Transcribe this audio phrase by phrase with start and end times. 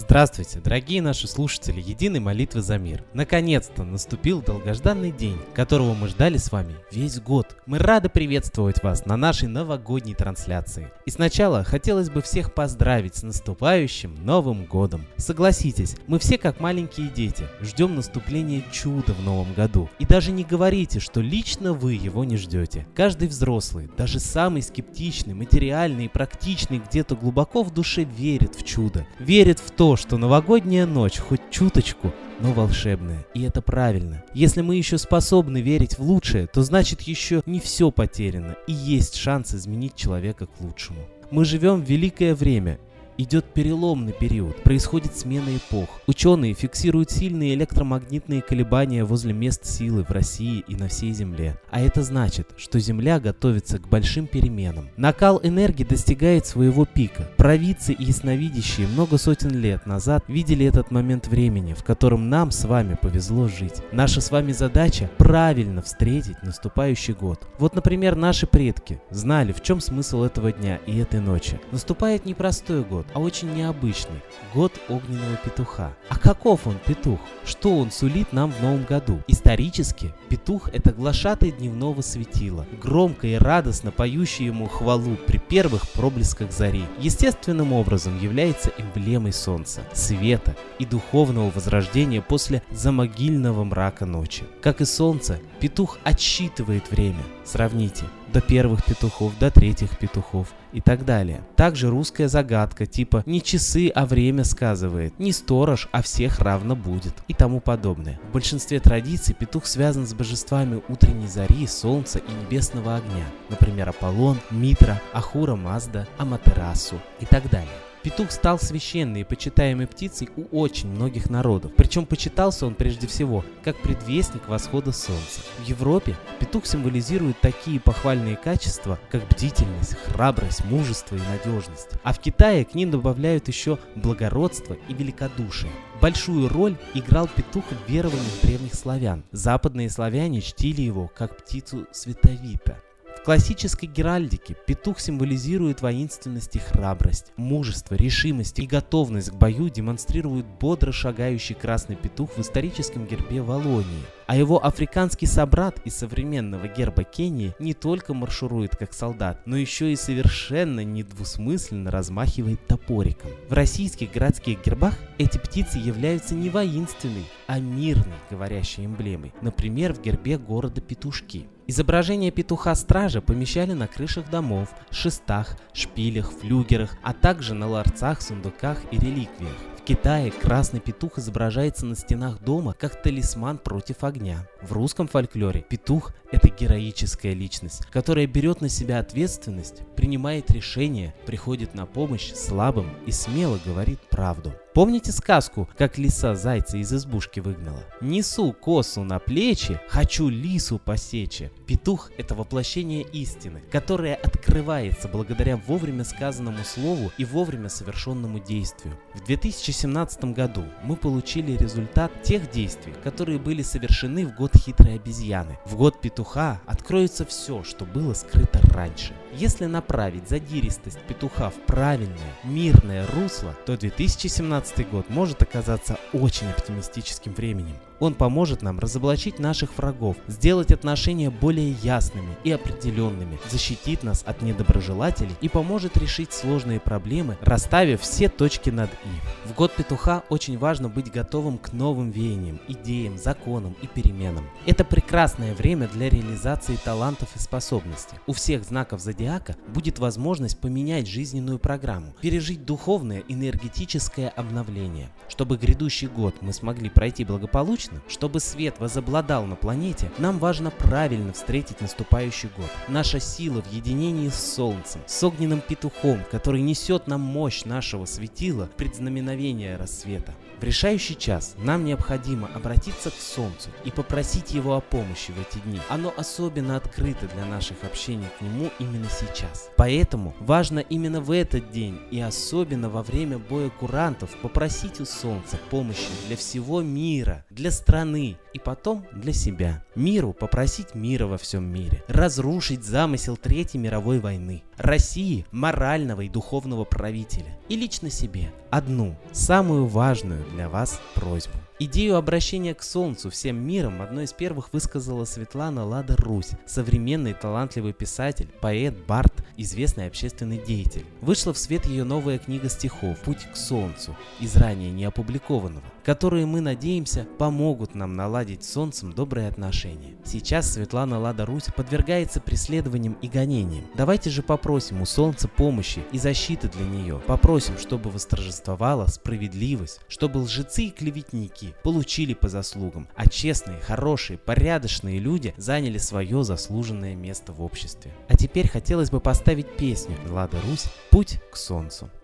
[0.00, 3.02] Здравствуйте, дорогие наши слушатели Единой молитвы за мир.
[3.14, 7.56] Наконец-то наступил долгожданный день, которого мы ждали с вами весь год.
[7.66, 10.92] Мы рады приветствовать вас на нашей новогодней трансляции.
[11.04, 15.04] И сначала хотелось бы всех поздравить с наступающим Новым Годом.
[15.16, 19.90] Согласитесь, мы все как маленькие дети ждем наступления чуда в Новом году.
[19.98, 22.86] И даже не говорите, что лично вы его не ждете.
[22.94, 29.04] Каждый взрослый, даже самый скептичный, материальный и практичный где-то глубоко в душе верит в чудо,
[29.18, 33.26] верит в то, что новогодняя ночь хоть чуточку, но волшебная.
[33.34, 34.24] И это правильно.
[34.34, 39.16] Если мы еще способны верить в лучшее, то значит еще не все потеряно и есть
[39.16, 41.00] шанс изменить человека к лучшему.
[41.30, 42.78] Мы живем в великое время,
[43.18, 45.88] идет переломный период, происходит смена эпох.
[46.06, 51.58] Ученые фиксируют сильные электромагнитные колебания возле мест силы в России и на всей Земле.
[51.70, 54.88] А это значит, что Земля готовится к большим переменам.
[54.96, 57.28] Накал энергии достигает своего пика.
[57.36, 62.64] Провидцы и ясновидящие много сотен лет назад видели этот момент времени, в котором нам с
[62.64, 63.82] вами повезло жить.
[63.92, 67.46] Наша с вами задача правильно встретить наступающий год.
[67.58, 71.60] Вот, например, наши предки знали, в чем смысл этого дня и этой ночи.
[71.72, 74.20] Наступает непростой год, а очень необычный–
[74.54, 75.92] год огненного петуха.
[76.08, 77.18] А каков он петух?
[77.44, 79.20] Что он сулит нам в новом году?
[79.26, 86.52] Исторически, петух– это глашатый дневного светила, громко и радостно поющий ему хвалу при первых проблесках
[86.52, 86.84] зари.
[86.98, 94.44] Естественным образом является эмблемой солнца, света и духовного возрождения после замогильного мрака ночи.
[94.60, 97.22] Как и солнце, петух отсчитывает время.
[97.44, 101.42] Сравните, до первых петухов, до третьих петухов и так далее.
[101.56, 107.14] Также русская загадка типа «не часы, а время сказывает», «не сторож, а всех равно будет»
[107.28, 108.20] и тому подобное.
[108.28, 114.38] В большинстве традиций петух связан с божествами утренней зари, солнца и небесного огня, например, Аполлон,
[114.50, 117.87] Митра, Ахура Мазда, Аматерасу и так далее.
[118.08, 121.72] Петух стал священной и почитаемой птицей у очень многих народов.
[121.76, 125.42] Причем почитался он прежде всего как предвестник восхода солнца.
[125.58, 131.90] В Европе петух символизирует такие похвальные качества, как бдительность, храбрость, мужество и надежность.
[132.02, 135.70] А в Китае к ним добавляют еще благородство и великодушие.
[136.00, 139.22] Большую роль играл петух в верованиях древних славян.
[139.32, 142.78] Западные славяне чтили его как птицу световита.
[143.18, 150.46] В классической геральдике петух символизирует воинственность и храбрость, мужество, решимость и готовность к бою демонстрирует
[150.46, 154.04] бодро шагающий красный петух в историческом гербе Волонии.
[154.28, 159.92] А его африканский собрат из современного герба Кении не только марширует как солдат, но еще
[159.92, 163.32] и совершенно недвусмысленно размахивает топориком.
[163.48, 170.00] В российских городских гербах эти птицы являются не воинственной, а мирной говорящей эмблемой, например, в
[170.00, 171.48] гербе города Петушки.
[171.70, 178.96] Изображение петуха-стража помещали на крышах домов, шестах, шпилях, флюгерах, а также на ларцах, сундуках и
[178.96, 179.58] реликвиях.
[179.76, 184.48] В Китае красный петух изображается на стенах дома как талисман против огня.
[184.62, 191.74] В русском фольклоре петух– это героическая личность, которая берет на себя ответственность, принимает решения, приходит
[191.74, 194.54] на помощь слабым и смело говорит правду.
[194.78, 197.82] Помните сказку, как лиса зайца из избушки выгнала?
[198.00, 201.42] Несу косу на плечи, хочу лису посечь.
[201.66, 208.96] Петух– это воплощение истины, которая открывается благодаря вовремя сказанному слову и вовремя совершенному действию.
[209.14, 215.58] В 2017 году мы получили результат тех действий, которые были совершены в год хитрой обезьяны.
[215.64, 219.12] В год петуха откроется все, что было скрыто раньше.
[219.34, 227.34] Если направить задиристость петуха в правильное, мирное русло, то 2017 год может оказаться очень оптимистическим
[227.34, 227.76] временем.
[228.00, 234.42] Он поможет нам разоблачить наших врагов, сделать отношения более ясными и определенными, защитит нас от
[234.42, 239.48] недоброжелателей и поможет решить сложные проблемы, расставив все точки над «и».
[239.48, 244.48] В год петуха очень важно быть готовым к новым веяниям, идеям, законам и переменам.
[244.66, 248.16] Это прекрасное время для реализации талантов и способностей.
[248.26, 255.08] У всех знаков зодиака будет возможность поменять жизненную программу, пережить духовное энергетическое обновление.
[255.28, 260.70] Чтобы грядущий год мы смогли пройти благополучно, Конечно, чтобы свет возобладал на планете, нам важно
[260.70, 262.70] правильно встретить наступающий год.
[262.88, 268.68] Наша сила в единении с Солнцем, с огненным петухом, который несет нам мощь нашего светила,
[268.76, 270.34] предзнаменовения рассвета.
[270.60, 275.62] В решающий час нам необходимо обратиться к Солнцу и попросить его о помощи в эти
[275.62, 275.80] дни.
[275.88, 279.70] Оно особенно открыто для наших общений к нему именно сейчас.
[279.76, 285.58] Поэтому важно именно в этот день и особенно во время боя курантов попросить у Солнца
[285.70, 289.84] помощи для всего мира, для страны и потом для себя.
[289.94, 296.84] Миру попросить мира во всем мире, разрушить замысел Третьей мировой войны, России морального и духовного
[296.84, 301.52] правителя и лично себе одну, самую важную для вас просьбу.
[301.80, 307.92] Идею обращения к Солнцу всем миром одной из первых высказала Светлана Лада Русь, современный талантливый
[307.92, 311.06] писатель, поэт, бард, известный общественный деятель.
[311.20, 316.46] Вышла в свет ее новая книга стихов «Путь к Солнцу» из ранее не опубликованного, которые,
[316.46, 320.16] мы надеемся, помогут нам наладить с Солнцем добрые отношения.
[320.24, 323.84] Сейчас Светлана Лада Русь подвергается преследованиям и гонениям.
[323.94, 327.22] Давайте же попросим у Солнца помощи и защиты для нее.
[327.24, 335.18] Попросим, чтобы восторжествовала справедливость, чтобы лжецы и клеветники получили по заслугам, а честные, хорошие, порядочные
[335.18, 338.12] люди заняли свое заслуженное место в обществе.
[338.28, 341.88] А теперь хотелось бы поставить песню Лада Русь «Путь к солнцу».
[341.88, 342.17] Солнцу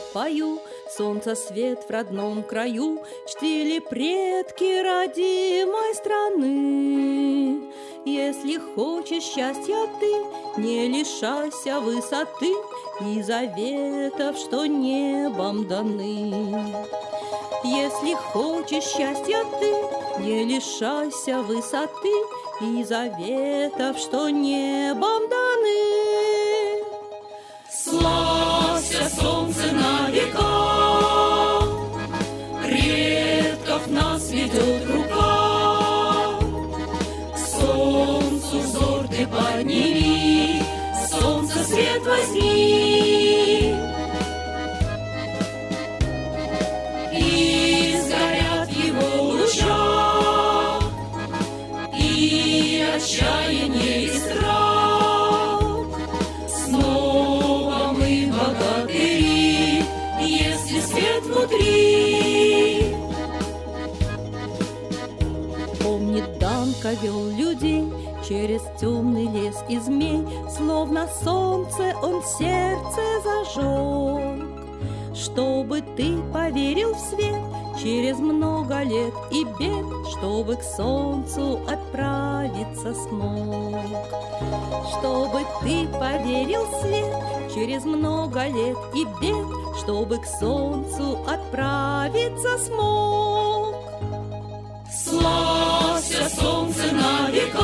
[0.00, 0.60] пою,
[0.96, 7.62] Солнца свет в родном краю Чтили предки родимой страны.
[8.04, 12.52] Если хочешь счастья ты, Не лишайся высоты
[13.00, 16.86] И заветов, что небом даны.
[17.64, 22.12] Если хочешь счастья ты, Не лишайся высоты
[22.60, 26.84] И заветов, что небом даны.
[27.70, 28.23] Славься,
[66.84, 67.90] Данка вел людей
[68.28, 70.22] через темный лес и змей,
[70.54, 74.44] Словно солнце он сердце зажег.
[75.14, 77.40] Чтобы ты поверил в свет
[77.82, 83.80] через много лет и бед, Чтобы к солнцу отправиться смог.
[84.90, 93.83] Чтобы ты поверил в свет через много лет и бед, Чтобы к солнцу отправиться смог.
[95.02, 97.63] Славься, солнце на века,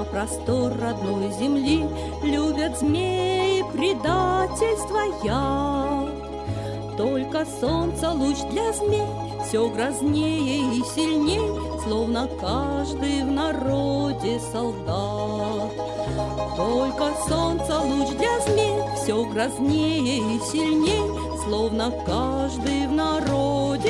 [0.00, 1.86] на простор родной земли,
[2.22, 6.96] Любят змеи предательство яд.
[6.96, 9.06] Только солнце луч для змей
[9.46, 11.40] все грознее и сильней,
[11.84, 15.72] Словно каждый в народе солдат.
[16.56, 21.02] Только солнце луч для змей все грознее и сильней,
[21.44, 23.89] Словно каждый в народе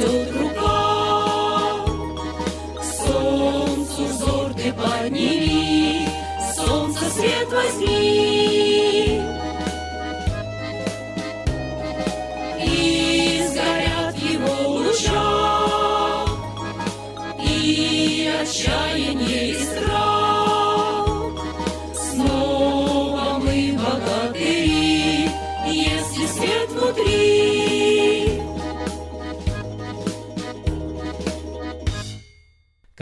[0.00, 0.39] нас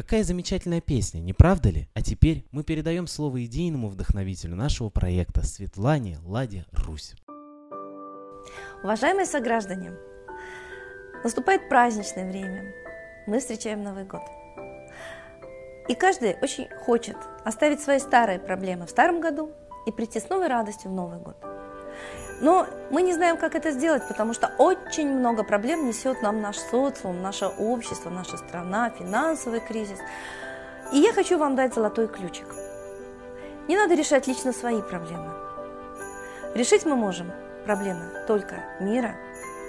[0.08, 1.86] Какая замечательная песня, не правда ли?
[1.92, 7.14] А теперь мы передаем слово идейному вдохновителю нашего проекта Светлане Ладе Русь.
[8.82, 9.92] Уважаемые сограждане,
[11.22, 12.72] наступает праздничное время.
[13.26, 14.22] Мы встречаем Новый год.
[15.90, 19.52] И каждый очень хочет оставить свои старые проблемы в старом году
[19.84, 21.36] и прийти с новой радостью в Новый год.
[22.40, 26.56] Но мы не знаем, как это сделать, потому что очень много проблем несет нам наш
[26.56, 29.98] социум, наше общество, наша страна, финансовый кризис.
[30.92, 32.46] И я хочу вам дать золотой ключик.
[33.66, 35.30] Не надо решать лично свои проблемы.
[36.54, 37.30] Решить мы можем
[37.64, 39.14] проблемы только мира,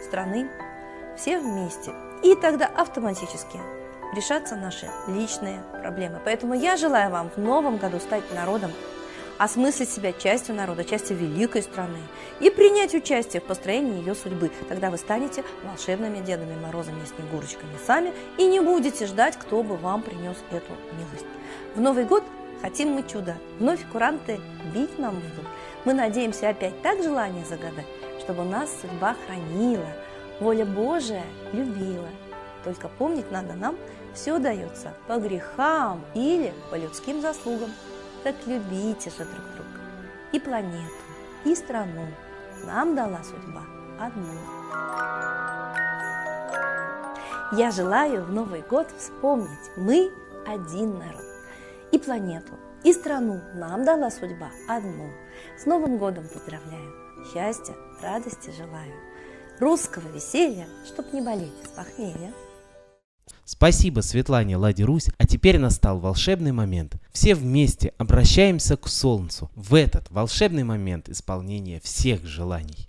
[0.07, 0.49] страны,
[1.17, 1.91] все вместе.
[2.23, 3.59] И тогда автоматически
[4.15, 6.19] решатся наши личные проблемы.
[6.23, 8.71] Поэтому я желаю вам в новом году стать народом,
[9.39, 11.97] осмыслить себя частью народа, частью великой страны
[12.39, 14.51] и принять участие в построении ее судьбы.
[14.67, 19.77] Тогда вы станете волшебными Дедами Морозами и Снегурочками сами и не будете ждать, кто бы
[19.77, 21.25] вам принес эту милость.
[21.73, 22.23] В Новый год
[22.61, 23.37] хотим мы чуда.
[23.59, 24.39] Вновь куранты
[24.73, 25.47] бить нам будут.
[25.85, 27.87] Мы надеемся опять так желание загадать,
[28.19, 29.87] чтобы нас судьба хранила,
[30.41, 32.09] воля Божия любила.
[32.65, 33.77] Только помнить надо нам,
[34.13, 37.71] все дается по грехам или по людским заслугам.
[38.23, 39.79] Так любите же друг друга.
[40.33, 41.03] И планету,
[41.45, 42.07] и страну
[42.65, 43.63] нам дала судьба
[43.99, 44.25] одну.
[47.53, 50.11] Я желаю в Новый год вспомнить, мы
[50.45, 51.23] один народ.
[51.91, 55.09] И планету, и страну нам дала судьба одну.
[55.57, 56.93] С Новым годом поздравляю,
[57.31, 58.93] счастья, радости желаю.
[59.59, 62.33] Русского веселья, чтоб не болеть с похмелья.
[63.45, 66.95] Спасибо Светлане Ладе Русь, а теперь настал волшебный момент.
[67.11, 72.87] Все вместе обращаемся к Солнцу в этот волшебный момент исполнения всех желаний.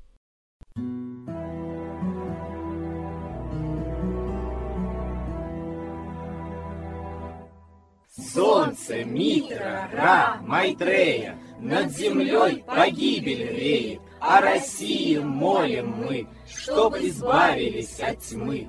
[8.32, 18.20] Солнце, Митра, Ра, Майтрея, Над землей погибель реет, О России молим мы, Чтоб избавились от
[18.20, 18.68] тьмы.